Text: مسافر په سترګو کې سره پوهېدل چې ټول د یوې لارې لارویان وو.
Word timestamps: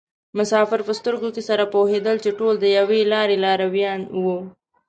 مسافر 0.37 0.79
په 0.87 0.93
سترګو 0.99 1.29
کې 1.35 1.41
سره 1.49 1.71
پوهېدل 1.73 2.15
چې 2.23 2.31
ټول 2.39 2.53
د 2.59 2.65
یوې 2.77 2.99
لارې 3.13 3.35
لارویان 3.45 4.01
وو. 4.23 4.37